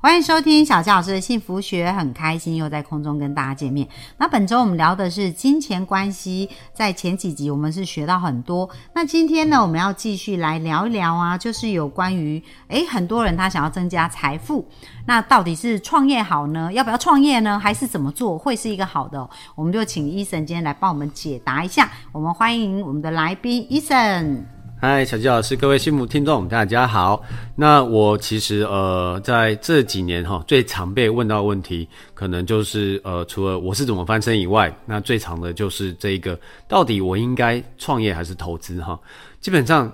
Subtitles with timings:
[0.00, 3.88] 欢迎收听小纪老师的幸福学，很开心又在空中跟大家见面。
[4.16, 8.70] 那本周我们聊的是金钱关系，在前几集我们是学到很多。
[8.94, 14.64] 那今天呢，我们要继续来聊一聊啊，就是有关于诶，很多人他想要增加财富，
[15.06, 16.72] 那到底是创业好呢？
[16.72, 17.58] 要不要创业呢？
[17.58, 19.28] 还是怎么做会是一个好的？
[19.56, 21.90] 我们就请医生今天来帮我们解答一下。
[22.12, 24.46] 我们欢迎我们的来宾医生。
[24.80, 27.20] 嗨，小吉老师，各位幸福听众，大家好。
[27.56, 38.96] 那我其实呃，在这几年哈，最常被问到问题，可能就是呃，除了我是怎么翻身以外，那最常的就是这一个，到底我应该创业还是投资哈？
[39.40, 39.92] 基本上，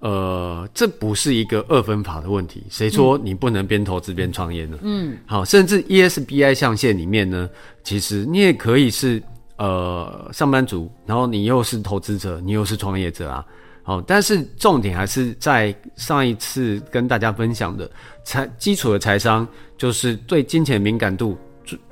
[0.00, 2.64] 呃，这不是一个二分法的问题。
[2.68, 4.76] 谁说你不能边投资边创业呢？
[4.82, 7.48] 嗯，好，甚至 ESBI 象限里面呢，
[7.84, 9.22] 其实你也可以是
[9.58, 13.46] 呃上班族，然后你又是投资者，你又是创业者啊。
[13.86, 17.88] 好，但是重点还是在上一次跟大家分享的
[18.24, 21.38] 财基础的财商，就是对金钱敏感度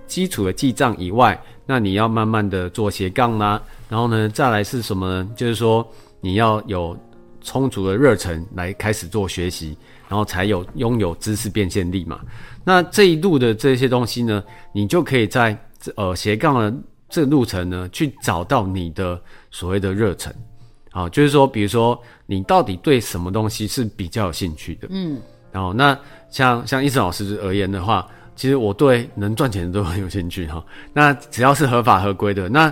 [0.07, 5.31] 基础的记账以外，那你要慢慢的做斜杠啦，然后呢，再来是什么呢？
[5.37, 5.87] 就是说
[6.23, 6.97] 你要有
[7.43, 9.77] 充足的热忱来开始做学习，
[10.09, 12.21] 然后才有拥有知识变现力嘛。
[12.65, 15.55] 那这一路的这些东西呢，你就可以在
[15.97, 16.75] 呃斜杠的
[17.11, 20.34] 这路程呢，去找到你的所谓的热忱。
[20.95, 24.87] 好，就是说，比如说，你到底对什么东西是比较有兴趣的？
[24.91, 25.19] 嗯，
[25.51, 30.62] 然后那像像医生老师而言的话，其实我对能赚钱的都很有兴趣哈。
[30.93, 32.71] 那只要是合法合规的，那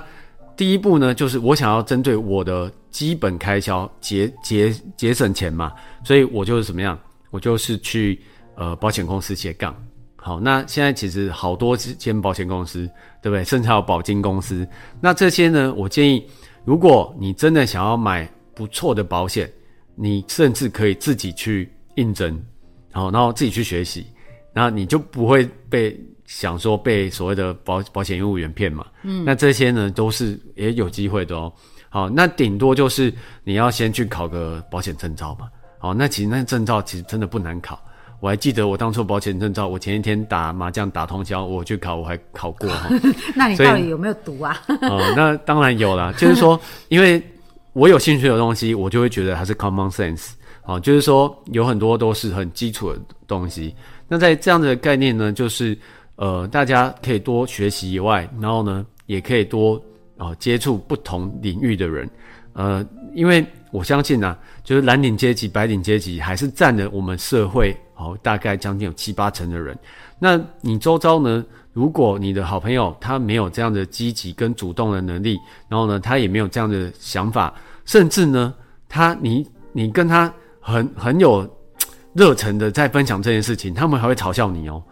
[0.55, 5.73] 第一步呢，就是我想要针对我的基本开销节节节省钱嘛，
[6.05, 6.99] 所以我就是怎么样，
[7.31, 8.21] 我就是去
[8.55, 9.75] 呃保险公司斜杠。
[10.17, 12.81] 好，那现在其实好多间保险公司，
[13.23, 13.43] 对不对？
[13.43, 14.69] 甚至还有保金公司，
[15.01, 16.23] 那这些呢，我建议。
[16.71, 19.51] 如果你真的想要买不错的保险，
[19.97, 22.41] 你甚至可以自己去应征，
[22.93, 24.07] 好，然后自己去学习，
[24.53, 28.87] 然后你就不会被想说被所谓的保保险业务员骗嘛。
[29.03, 31.53] 嗯，那这些呢都是也有机会的哦。
[31.89, 35.49] 好，那顶多就是你要先去考个保险证照嘛。
[35.77, 37.83] 好，那其实那证照其实真的不难考。
[38.21, 42.91] 我还记得我当初保险证照，我前一天打麻将打通宵，我去考，我还考过哈。
[43.35, 44.55] 那你到底有没有读啊？
[44.83, 46.13] 哦，那当然有啦。
[46.19, 47.23] 就是说，因为
[47.73, 50.33] 我有兴趣的东西，我就会觉得它是 common sense。
[50.65, 53.75] 哦，就是说有很多都是很基础的东西。
[54.07, 55.77] 那在这样的概念呢，就是
[56.17, 59.83] 呃，大家可以多学习以外，然后呢，也可以多
[60.19, 62.09] 啊接触不同领域的人。
[62.53, 67.75] 呃，因为我相信呢，就是蓝领阶级、白领阶级还是占了我们社会。
[68.01, 69.79] 好，大概将近有七八成的人。
[70.19, 71.45] 那你周遭呢？
[71.73, 75.39] 如果你的好朋友他没有这样的积极跟主动的能力，
[75.69, 78.53] 然后呢，他也没有这样的想法，甚至呢，
[78.89, 81.49] 他你你跟他很很有
[82.13, 84.83] 热忱的在分享这件事情，他们还会嘲笑你哦。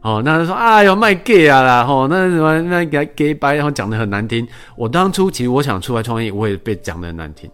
[0.00, 4.46] 哦，那他说哎呦卖 gay 啊啦，吼，那什么那给 gay 白，然后讲的很难听。
[4.76, 7.50] 我当初其实我想出来创业，我也被讲的很难听。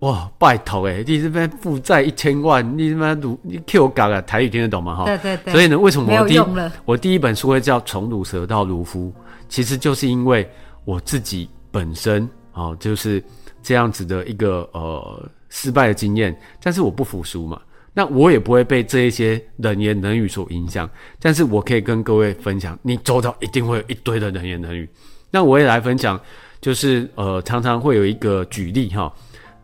[0.00, 1.02] 哇，拜托哎！
[1.06, 4.20] 你这边负债一千万，你他妈读你 Q 搞啊？
[4.20, 4.94] 台语听得懂吗？
[4.94, 5.54] 哈，对对对。
[5.54, 6.40] 所以呢，为什么我第一
[6.84, 9.10] 我第一本书会叫《从乳蛇到卢夫》？
[9.48, 10.46] 其实就是因为
[10.84, 13.24] 我自己本身哦，就是
[13.62, 17.58] 这样子的一个呃失败的经验，但是我不服输嘛，
[17.94, 20.88] 那我也不会被这一些冷言冷语所影响。
[21.18, 24.86] 但是我可以跟各位分享，你周到一定会有一堆的冷言冷语。
[25.30, 26.20] 那我也来分享，
[26.60, 29.10] 就是呃，常常会有一个举例哈。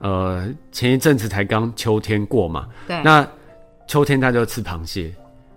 [0.03, 3.25] 呃，前一阵子才刚秋天过嘛，对，那
[3.87, 5.15] 秋天它就吃螃蟹。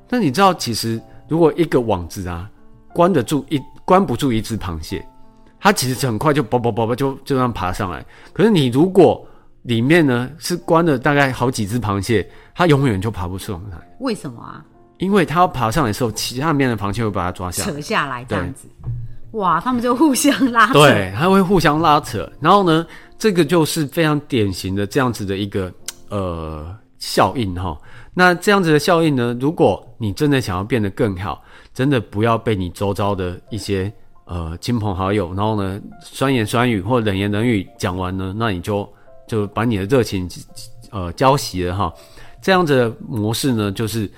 [0.08, 2.48] 那你知道，其实如果一个网子啊，
[2.94, 5.04] 关得住一关不住一只螃蟹，
[5.60, 8.06] 它其实很快就啵啵啵啵就就这样爬上来。
[8.34, 9.28] 可是你如果
[9.64, 13.78] 里面呢是关了大概好几只螃蟹，它永远就爬不上来。
[14.00, 14.64] 为什么啊？
[15.00, 18.68] 因为它要爬上来的时候，其他面的螃蟹会把它抓下扯下来这样子。
[19.32, 22.32] 哇，他们就互相拉扯，对，它会互相拉扯。
[22.40, 22.86] 然后呢？
[23.18, 25.72] 这个就是非常典型的这样子的一个
[26.10, 27.78] 呃效应哈。
[28.14, 33.92] 那这样子的效应呢，如果你真的想要变得更好，真的不要被你周遭的一些
[34.26, 38.88] 呃亲朋好友，然后呢酸言酸语或冷言冷语讲完呢，那你就
[39.28, 40.30] 就把你的热情
[40.92, 41.94] 呃浇熄了哈。
[42.42, 44.10] 这样子的模式呢，就是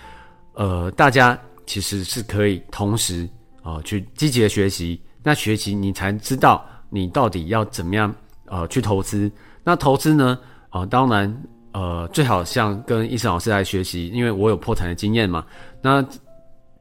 [0.53, 3.27] 呃大家其实是可以同时
[3.63, 8.13] 啊去积极的学习，那学习你才知道你到底要怎么样。
[8.47, 9.31] 呃，去投资，
[9.63, 10.38] 那投资呢？
[10.69, 15.45] 啊，当然，呃，最好像跟医生老师来学习，因为我有破产的经验嘛。
[15.81, 16.05] 那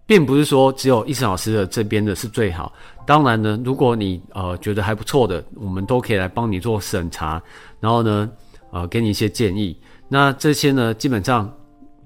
[0.06, 2.72] 并不是说只有医生老师的这边的是最好。
[3.04, 7.40] 当然呢，如果你呃觉得还不错的，我们都可以来帮你做审查，
[7.78, 8.28] 然后呢，
[8.72, 9.76] 呃，给你一些建议。
[10.08, 11.52] 那这些呢，基本上，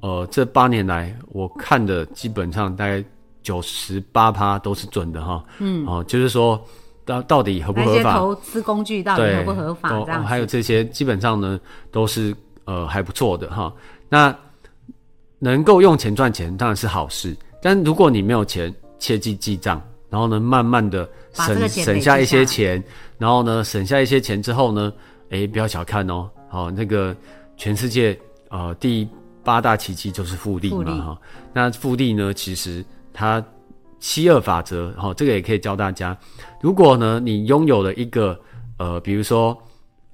[0.01, 3.03] 呃，这八年来我看的基本上大概
[3.43, 5.43] 九十八趴都是准的哈。
[5.59, 5.87] 嗯。
[5.87, 6.63] 哦，就是说
[7.11, 8.17] 到到底合不合法？
[8.17, 9.89] 投资工具到底合不合法？
[10.05, 10.25] 这样。
[10.25, 11.59] 还有这些基本上呢
[11.91, 12.33] 都是
[12.65, 13.73] 呃还不错的哈。
[14.09, 14.35] 那
[15.41, 19.83] 能够用钱赚钱当然是好事，但如果你没有钱，切记记账。
[20.09, 22.83] 然后呢，慢慢的省省下一些钱，
[23.17, 24.93] 然后呢，省下一些钱之后呢，
[25.31, 27.15] 哎，不要小看哦，好，那个
[27.57, 28.19] 全世界
[28.49, 29.09] 呃第
[29.45, 31.19] 八大奇迹就是复利嘛哈。
[31.53, 33.41] 那复利呢，其实它
[34.01, 36.17] 七二法则，哈，这个也可以教大家。
[36.61, 38.37] 如果呢，你拥有了一个
[38.79, 39.57] 呃，比如说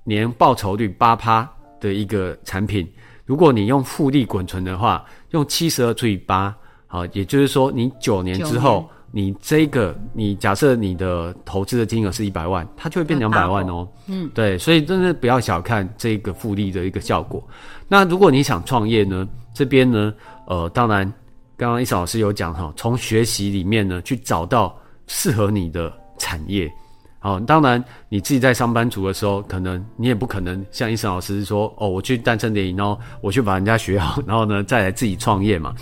[0.04, 1.48] 年报酬率八趴
[1.80, 2.86] 的一个产品，
[3.24, 6.54] 如果你用复利滚存的话，用七十二除以八，
[6.86, 8.86] 好，也就是说你九年之后。
[9.12, 13.88] 你这个，你假设你的投资的金额是一百万，它就会变两百万哦。
[14.08, 17.42] 嗯，对，所以真的不要小看这个复利的一个效果。
[17.88, 20.12] 那如果你想创业呢，这边呢，
[20.46, 21.10] 呃，当然，
[21.56, 26.70] 刚刚伊嫂老师有讲哈，从学习里面呢去找到适合你的产业。
[27.18, 35.74] 好，当然你自己在上班族的时候，可能你也不可能像伊森老师说，哦，我去单身电影，然后我去把人家学好， 然后呢再来自己创业嘛。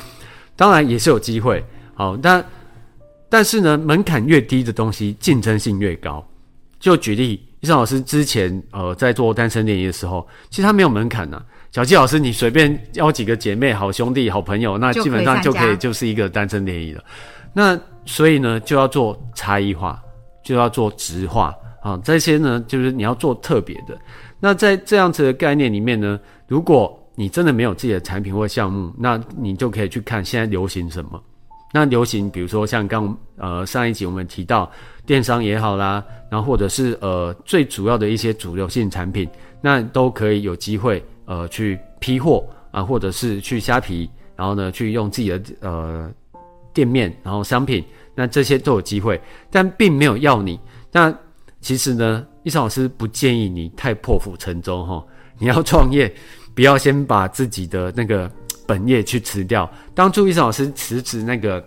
[0.56, 1.62] 当然也是有机会。
[1.94, 2.44] 好，但
[3.28, 6.24] 但是呢，门槛越低的东西，竞争性越高。
[6.78, 11.42] 就举例，医生老师之前呃在做单身联谊的时候，其实他没有门槛呐。
[11.72, 17.02] 小纪老师，你随便邀几个姐妹、好兄弟、好朋友，那基本上就可以就是一个单身联谊了。
[17.54, 19.98] 那所以呢，就要做差异化，
[20.42, 21.98] 就要做直化啊。
[22.04, 23.98] 这些呢，就是你要做特别的。
[24.40, 31.18] 那在这样子的概念里面呢，如果你真的没有自己的产品或项目，那你就可以去看现在流行什么。
[31.76, 34.70] 那流行，比如说像刚呃上一集我们提到
[35.04, 39.28] 电商也好啦，然后或者是呃最主要的一些主流性产品，
[39.60, 46.08] 那都可以有机会呃去批货啊，或者是去虾皮，然后呢去用自己的呃
[46.72, 47.84] 店面，然后商品，
[48.14, 50.60] 那这些都有机会，但并没有要你。
[50.92, 51.12] 那
[51.60, 55.04] 其实呢，易生老师不建议你太破釜沉舟哈，
[55.40, 56.14] 你要创业，
[56.54, 58.30] 不要先把自己的那个。
[58.66, 59.70] 本业去辞掉。
[59.94, 61.62] 当朱医生老师辞职那个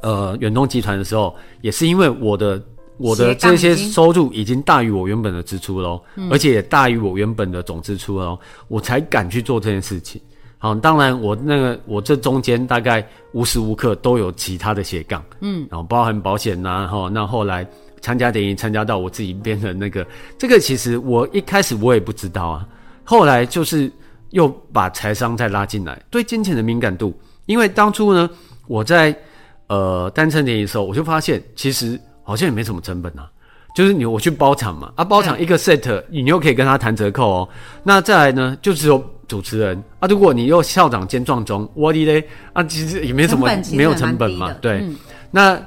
[0.00, 2.62] 呃远东集团的时候，也是因为我的
[2.98, 6.00] 我的这些收入已经大于我原本的支出喽，
[6.30, 8.38] 而且也大于我原本的总支出喽，
[8.68, 10.20] 我才敢去做这件事情。
[10.58, 17.66] 好，当然我那个我这中间大概无时无刻都有其他的斜杠，嗯，然后包含保险呐，哈，那后来
[18.00, 20.06] 参加电影参加到我自己变成那个，
[20.38, 22.68] 这个其实我一开始我也不知道啊，
[23.04, 23.90] 后来就是。
[24.32, 28.28] 又把财商再拉进来，对金钱的敏感度，因为当初呢，
[28.66, 29.14] 我在
[29.68, 33.30] 呃单身联谊的时候，我就发现其实好像也没什么成本啊，
[33.74, 37.48] 就是你我去包场嘛，啊包场一个 set，你又可以跟他谈折扣哦。
[37.82, 44.84] 那再来呢，就只有主持人啊，如果你又校长兼壮中，我的嘞啊，其实也没什么没有成本嘛，对。
[45.30, 45.60] 那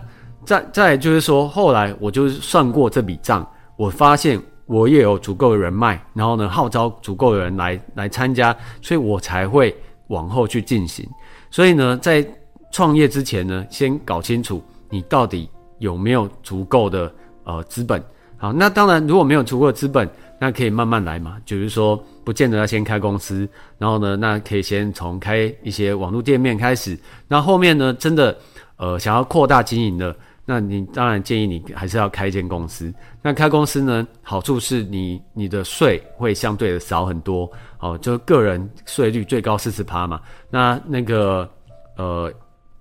[0.43, 3.47] 再再就是说，后来我就算过这笔账，
[3.77, 4.41] 我发现。
[4.67, 9.75] 我也有足够的人脉，然后呢，号召足够的人来来参加，所以我才会
[10.07, 11.07] 往后去进行。
[11.51, 12.25] 所以呢，在
[12.71, 15.47] 创业之前呢，先搞清楚你到底
[15.77, 17.13] 有没有足够的
[17.43, 18.03] 呃资本。
[18.37, 21.37] 好，那当然如果没有足够的资本，那可以慢慢来嘛。
[21.45, 23.47] 就是说，不见得要先开公司，
[23.77, 26.97] 然后呢，那可以先从开一些网络店面开始。
[27.27, 28.35] 那后面呢，真的
[28.77, 30.15] 呃想要扩大经营的。
[30.47, 32.93] 那你当然建议你还是要开一间公司。
[33.19, 40.21] 那开公司呢，好处是你你的税会相对的少很多，哦，就个人税率最高四十趴嘛。
[40.51, 41.49] 那那个
[41.97, 42.31] 呃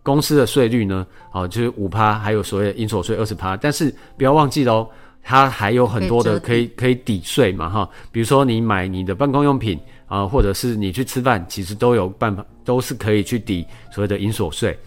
[0.02, 3.56] 公司的税率呢，哦就是五趴，还有所谓的应所税二十趴。
[3.56, 4.86] 但是不要忘记喽，
[5.22, 7.88] 它还有很多的可以可以抵税嘛，哈。
[8.12, 14.78] 比如说你买你的办公用品啊，或者是你去吃饭，其实都有办法，都是可以去抵所谓的应所税。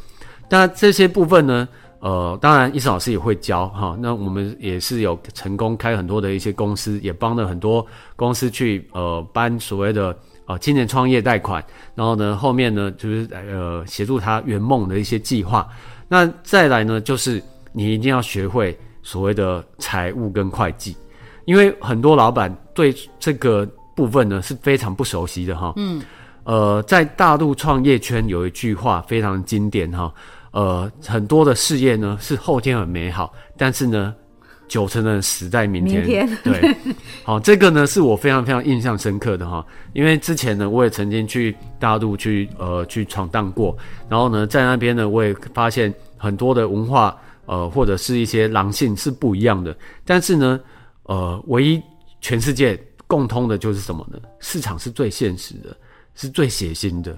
[0.48, 1.68] 那这些部分呢？
[2.08, 3.98] 呃，当然，医生老师也会教哈。
[4.00, 7.86] 那我们也是有成功开很多的一些公司，也帮了很多
[8.16, 11.62] 公司去呃搬所谓的呃青年创业贷款。
[11.96, 15.68] 然后呢，后面呢就是呃协助他圆梦的一些计划。
[16.08, 20.96] 那再来呢，就是你一定要学会所谓的财务跟会计，
[21.44, 25.74] 因为很多老板对这个部分呢是非常不熟悉的哈。
[25.76, 26.02] 嗯。
[26.46, 30.10] 呃，在大陆创业圈有一句话非常经典哈。
[30.58, 34.16] 呃，很多的事业呢是后天很美好，但是呢，
[34.68, 36.02] 九成的人死在明天。
[36.02, 36.38] 明天。
[36.44, 36.76] 对，
[37.24, 43.78] 好，这个呢是我非常非常印象深刻的哈，因为之前呢我也曾经去大陆去呃去闯荡过，
[44.10, 50.60] 然后呢在那边呢我也发现很多的文化呃或者是一些狼性是不一样的，但是呢
[51.04, 51.80] 呃唯一
[52.20, 54.18] 全世界共通的就是什么呢？
[54.40, 55.78] 市场是最现实的，
[56.16, 57.16] 是最血腥的，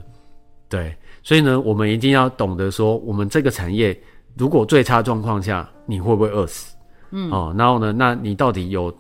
[0.68, 0.94] 对，
[1.24, 3.98] 所以呢我们一定要懂得说，我们这个产业
[4.38, 6.76] 如果最差状况下，你会不会饿死？
[7.12, 8.94] 嗯，哦，然后呢，那你到底有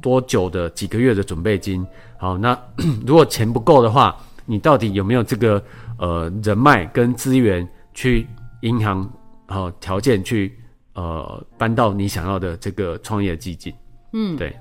[0.00, 1.86] 多久的几个月的准备金？
[2.18, 2.58] 好，那
[3.06, 4.16] 如果钱不够的话，
[4.46, 5.62] 你到底有没有这个
[5.98, 8.26] 呃人脉跟资源去
[8.62, 9.08] 银行
[9.46, 10.58] 好条件去
[10.94, 13.72] 呃搬到你想要的这个创业基金？
[14.12, 14.56] 嗯，对。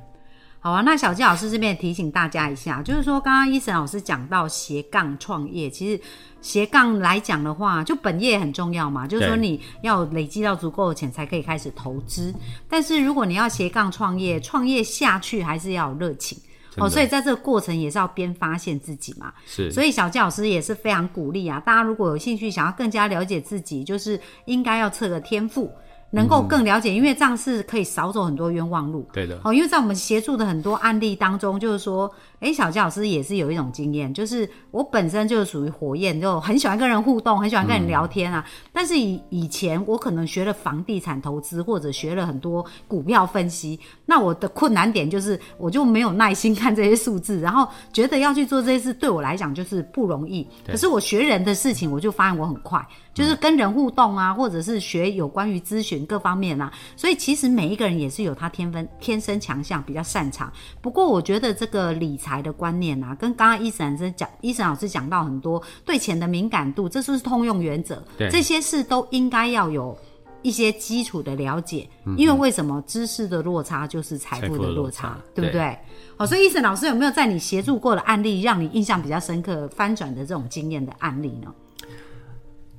[0.63, 5.99] 好啊，那小纪老师这边提醒大家一下，就是说刚刚伊森老师讲到斜杠创业，其实
[6.39, 12.31] 斜杠来讲的话，就本业很重要嘛，就是说你要累积到足够的钱才可以开始投资。
[12.69, 16.37] 但是如果你要斜杠创业，创业下去还是要有热情
[16.77, 19.33] 哦，所以在这个过程也是要边发现自己嘛。
[19.47, 25.73] 是，所以小纪老师也是非常鼓励啊，大家如果有兴趣想要更加了解自己，就是应该要测个天赋。
[26.11, 29.07] 能够更了解，因为这样是可以少走很多冤枉路。
[29.11, 29.39] 对的。
[29.43, 38.45] 哦，因为在我们协助的很多案例当中，就是说，哎，小佳老师也是有一种经验，就是我本身就是属于火焰，就很喜欢跟人互动，很喜欢跟人聊天啊。
[38.73, 50.45] 但是以以前我可能学了房地产投资，或者学了很多股票分析，那我的困难点就是我就没有耐心看这些数字， 然后觉得要去做这些事对我来讲就是不容易。
[50.67, 52.85] 可是我学人的事情，我就发现我很快。
[53.13, 60.51] 就是跟人互动啊，或者是学有关于咨询各方面啊，所以其实每一个人也是有他天分、天生强项，比较擅长。
[60.81, 68.01] 不过我觉得这个理财的观念啊，跟刚刚伊森老师讲，伊森老师讲到很多对钱的敏感度，这是不是通用原则？
[68.17, 69.97] 对，这些事都应该要有
[70.41, 71.87] 一些基础的了解，
[72.17, 75.77] 因为为什么知识的落差就是财富的落差，对不对？
[76.17, 81.53] 好，所以伊森老师有没有在你协助过的案例，让你印象比较深刻、翻转的这种经验的案例呢？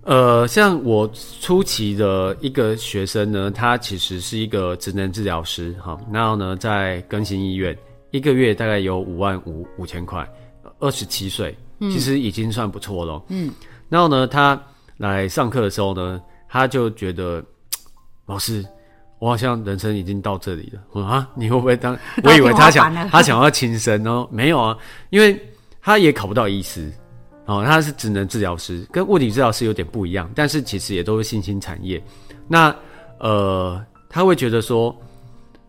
[0.04, 1.09] 呃，像我
[1.40, 7.76] 初期的一个学生呢，他其实是一个职能治疗师，哈，然后呢，在更新医院，
[8.11, 10.28] 一个月大概有五万五五千块，
[10.80, 13.23] 二十七岁，其实已经算不错了。
[13.28, 13.52] 嗯，
[13.88, 14.61] 然后呢，他
[14.97, 17.40] 来上课的时候呢，他就觉得，
[18.26, 18.64] 老师，
[19.21, 20.80] 我好像人生已经到这里了。
[20.90, 21.97] 我说啊，你会不会当？
[22.25, 24.76] 我以为他想他想要轻生哦，没有啊，
[25.11, 25.40] 因为
[25.80, 26.92] 他也考不到医师。
[27.52, 32.02] 哦，他是职能治疗师，跟物理治疗师有点不一样，但是其实也都是新兴产业。
[32.49, 32.75] 那
[33.18, 34.97] 呃，他会觉得说，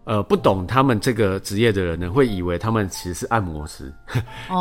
[0.06, 3.94] 呃，不懂他们这个职业的人呢，会以为他们其实是按摩师，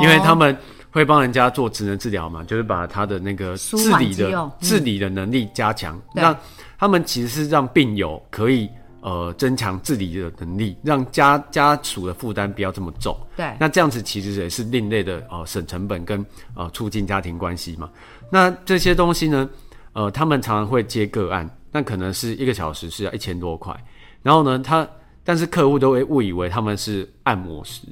[0.03, 0.57] 因为他们
[0.91, 6.37] 会帮人家做职能治疗嘛，就是把他的那个治理的治理的能力加强，让
[6.77, 8.69] 他们其实是让病友可以。
[9.03, 13.17] 呃，增强自理的能力，让家家属的负担不要这么重。
[13.37, 17.91] 对，那这样子其实也是另类的呃省成本跟呃促进家庭关系嘛。
[18.31, 19.51] 那这些东西呢，
[19.93, 23.77] 呃，他们常常会接个案，那可能是一个小时是要一千多块。
[24.23, 24.89] 然后呢，他
[25.25, 27.83] 但是客户都会误以为他们是按摩师，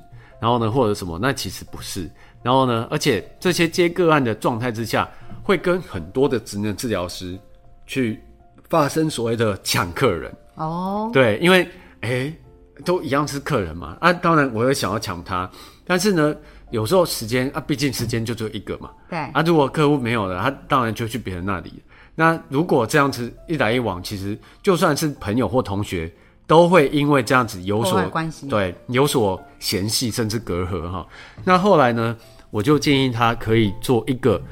[0.41, 2.09] 然后呢或者什么，那其实不是。
[2.41, 5.11] 然后呢，而且这些接个案的状态之下，
[5.43, 7.37] 会跟很多的职能治疗师
[7.85, 8.21] 去
[8.71, 10.33] 发生所谓的抢客人。
[10.55, 11.69] 哦，对，因为
[12.01, 12.33] 哎，
[12.85, 15.51] 都一样是客人嘛，啊，当然我也想要抢他，
[15.87, 16.35] 但是呢，
[16.71, 21.83] 有时候时间啊，毕竟时间就只有一个嘛，对，啊，如果客户没有了，他当然就去别人那里。
[22.15, 26.13] 那如果这样子一来一往，其实就算是朋友或同学，
[26.47, 31.07] 都会因为这样子有所关系，对，有所嫌隙甚至隔阂哈。
[31.43, 32.15] 那后来呢，
[32.51, 34.43] 我就建议他可以做一个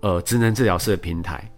[0.00, 1.48] 呃职能治疗师的平台，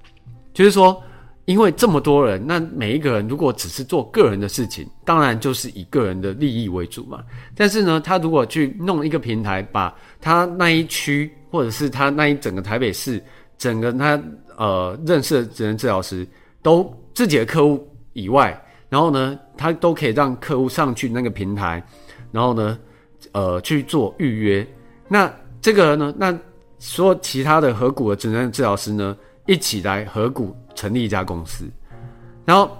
[0.52, 1.02] 就是说。
[1.50, 7.24] 因为这么多人，那每一个人如果只是做个人的事情，当然就是以个人的利益为主嘛。
[7.56, 13.20] 但是呢，他如果去弄一个平台，把他那一区或者是他那一整个台北市，
[13.58, 14.22] 整个他
[14.56, 16.24] 呃认识的职能治疗师
[16.62, 18.56] 都自己的客户以外，
[18.88, 21.84] 然后呢，他都可以让客户上去那个平台，
[22.30, 22.78] 然后呢，
[23.32, 24.64] 呃去做预约。
[25.08, 25.28] 那
[25.60, 26.38] 这个呢，那
[26.78, 29.16] 所有其他的合股的职能治疗师呢，
[29.46, 30.56] 一起来合股。
[30.80, 31.66] 成立一家公司，
[32.46, 32.70] 然后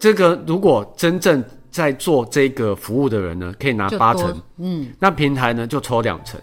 [0.00, 6.40] 这个如果真正在做这个服务的人呢，可以拿八成，嗯，那平台呢就抽两成，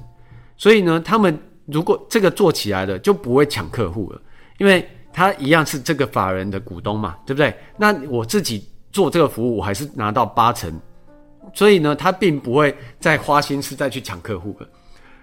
[0.56, 4.22] 所以呢，他们如果这个做起来了，就不会抢客户了，
[4.60, 7.54] 因为他一样是这个法人的股东嘛，对不对？
[7.76, 10.72] 那我自己做这个服务，我还是拿到八成，
[11.54, 14.68] 所以呢，他并不会再花心思再去抢客户了，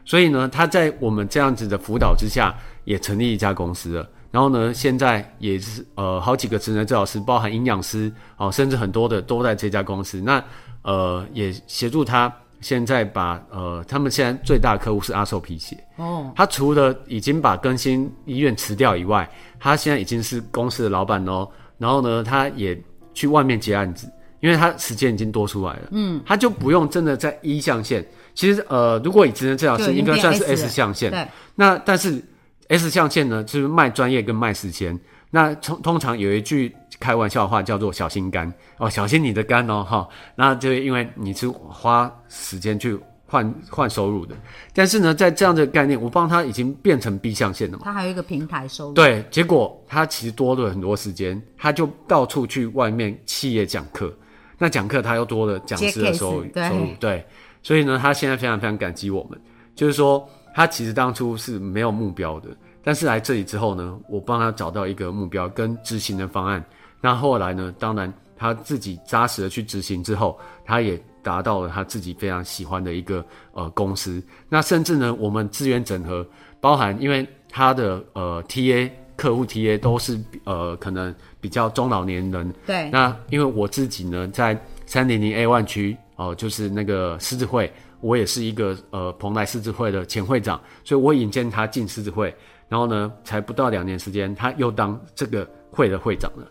[0.04, 4.06] 所以呢，他在我们这样子的辅导之下，也成立一家公司了。
[4.30, 10.20] 然后呢，现在也是呃好几个职能治疗师，包含营养师哦，甚至很多的都在这家公司。
[10.20, 10.42] 那
[10.82, 21.48] 呃也协助他现在把呃他们现在最大的客户是阿寿皮鞋哦，他除了已经把更新医院辞掉以外，他现在已经是公司的老板哦。
[21.76, 22.80] 然后呢，他也
[23.12, 24.08] 去外面接案子，
[24.38, 28.06] 因为他时间已经多出来了，嗯，他就不用真的在一象限。
[28.34, 32.22] 其实呃，如果以职能治疗师应该算是 S 象限，对，那但是。
[32.70, 34.98] S 象限呢，就是卖专业跟卖时间。
[35.32, 40.08] 那通通常有一句开玩笑的话叫做“小心肝”哦，小心你的肝哦，哈。
[40.36, 42.96] 那就因为你是花时间去
[43.26, 44.36] 换换收入的，
[44.72, 47.82] 但是呢，在这样的概念，我帮他已经变成 B 象限了嘛。
[47.84, 48.94] 他还有一个平台收入。
[48.94, 54.16] 对，结果他其实多了很多时间，他就到处去外面企业讲课。
[54.58, 57.26] 那讲课他又多了讲师的收入，收入对。
[57.62, 59.40] 所以呢，他现在非常非常感激我们，
[59.74, 60.28] 就是说。
[60.54, 62.48] 他其实当初是没有目标的，
[62.82, 66.64] 但是来这里之后呢，我帮他找到一个目标跟执行的方案。
[67.00, 74.22] 那后来呢，当然他自己扎实的去执行之后，他也达到了他自己非常喜欢的一个呃公司。
[74.48, 76.26] 那甚至呢，我们资源整合，
[76.60, 82.54] 包含因为他的呃 TA 客户 TA 都是呃可能比较中老年人。
[82.66, 82.90] 对。
[82.90, 87.72] 那因为我自己呢，在三零零 A 万区哦，就是那个狮子会。
[88.00, 92.34] 我也是一个呃蓬莱狮子会的前会长，所以我引荐他进狮子会，
[92.68, 96.46] 然后呢，才不到两年时间，他又当这个会的会长了。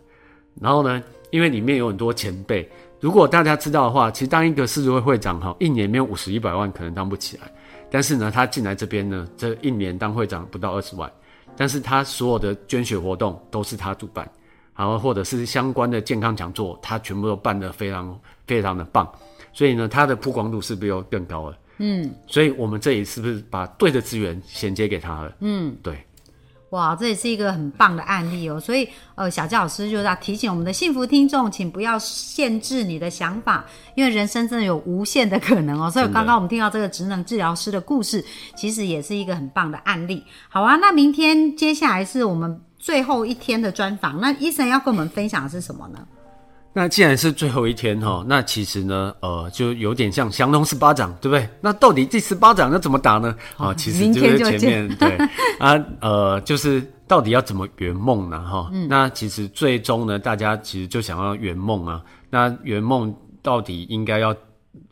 [0.62, 1.01] 然后呢，
[1.32, 7.51] 因为里面有很多前辈，如果大家知道的话，其实当一个狮子会会长哈，一年没有五十一百万可能当不起来。
[7.89, 11.12] 但是呢，他进来这边呢，这一年当会长不到二十万，
[11.58, 14.29] 但是他所有的捐血活动都是他主办，
[14.75, 19.10] 然后或者是相关的健康讲座，他全部都办得非常非常的棒。
[19.60, 21.58] 所以呢，它的曝光度是不是又更高了？
[21.80, 25.36] 嗯，所以我们这里是不是把对的资源衔接给他了？
[25.42, 25.98] 嗯，对。
[26.70, 28.58] 哇，这也是一个很棒的案例哦。
[28.58, 35.92] 所以，呃，小教老师就是要提醒我们的幸福听众，请不要限制你的想法，因为人生真的有无限的可能哦。
[35.92, 38.24] 所以，刚刚我们听到这个职能治疗师的故事，
[38.56, 40.24] 其实也是一个很棒的案例。
[40.48, 46.07] 好啊，那明天接下来是我们最后一天的专访，那医生要跟我们分享的是什么呢？
[46.72, 51.50] 那既然是最后一天哈，那其实呢，呃，就有点像降龙十八掌，对不对？
[51.62, 53.36] 那到底这十八掌要怎么打呢？
[53.58, 55.18] 啊，其实就是前面对
[55.60, 58.40] 啊，呃，就是到底要怎么圆梦呢？
[58.40, 62.01] 哈，那其实最终呢，大家其实就想要圆梦啊。
[62.29, 64.36] 那圆梦到底应该要？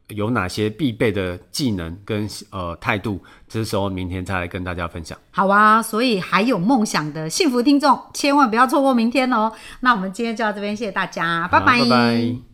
[0.10, 3.22] 有哪些必备的技能跟呃态度？
[3.48, 5.18] 这时候明天再来跟大家分享。
[5.32, 9.52] 好啊，所以还有梦想的幸福听众，千万不要错过明天哦。
[9.82, 12.47] 那我们今天就到这边，谢谢大家，拜拜。